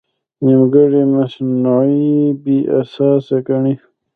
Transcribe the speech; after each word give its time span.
نیمګړی 0.43 1.03
مصنوعي 1.15 2.11
بې 2.43 2.57
اساسه 2.79 3.37
ګڼي. 3.47 3.75